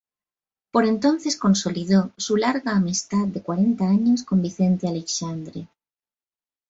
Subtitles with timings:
[0.71, 5.67] Por entonces consolidó su larga amistad de cuarenta años con Vicente Aleixandre.